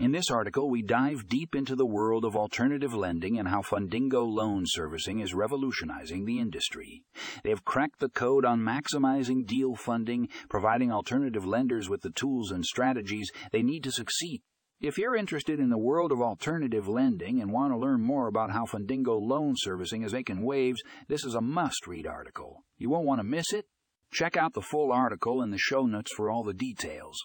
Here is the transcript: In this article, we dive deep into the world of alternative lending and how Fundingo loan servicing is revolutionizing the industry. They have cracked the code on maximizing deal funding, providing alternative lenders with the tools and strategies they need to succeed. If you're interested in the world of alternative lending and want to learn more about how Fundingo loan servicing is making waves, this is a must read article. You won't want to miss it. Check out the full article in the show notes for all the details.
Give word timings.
In 0.00 0.12
this 0.12 0.30
article, 0.30 0.70
we 0.70 0.80
dive 0.80 1.28
deep 1.28 1.54
into 1.54 1.76
the 1.76 1.84
world 1.84 2.24
of 2.24 2.34
alternative 2.34 2.94
lending 2.94 3.38
and 3.38 3.46
how 3.46 3.60
Fundingo 3.60 4.26
loan 4.26 4.62
servicing 4.64 5.20
is 5.20 5.34
revolutionizing 5.34 6.24
the 6.24 6.38
industry. 6.38 7.02
They 7.44 7.50
have 7.50 7.66
cracked 7.66 7.98
the 8.00 8.08
code 8.08 8.46
on 8.46 8.60
maximizing 8.60 9.44
deal 9.44 9.74
funding, 9.74 10.30
providing 10.48 10.90
alternative 10.90 11.44
lenders 11.44 11.90
with 11.90 12.00
the 12.00 12.12
tools 12.12 12.50
and 12.50 12.64
strategies 12.64 13.30
they 13.52 13.62
need 13.62 13.84
to 13.84 13.92
succeed. 13.92 14.40
If 14.80 14.96
you're 14.96 15.14
interested 15.14 15.60
in 15.60 15.68
the 15.68 15.76
world 15.76 16.12
of 16.12 16.22
alternative 16.22 16.88
lending 16.88 17.38
and 17.42 17.52
want 17.52 17.74
to 17.74 17.78
learn 17.78 18.00
more 18.00 18.26
about 18.26 18.52
how 18.52 18.64
Fundingo 18.64 19.20
loan 19.20 19.52
servicing 19.58 20.02
is 20.02 20.14
making 20.14 20.42
waves, 20.42 20.80
this 21.08 21.26
is 21.26 21.34
a 21.34 21.42
must 21.42 21.86
read 21.86 22.06
article. 22.06 22.64
You 22.78 22.88
won't 22.88 23.04
want 23.06 23.18
to 23.18 23.24
miss 23.24 23.52
it. 23.52 23.66
Check 24.10 24.38
out 24.38 24.54
the 24.54 24.62
full 24.62 24.92
article 24.92 25.42
in 25.42 25.50
the 25.50 25.58
show 25.58 25.84
notes 25.84 26.14
for 26.16 26.30
all 26.30 26.42
the 26.42 26.54
details. 26.54 27.18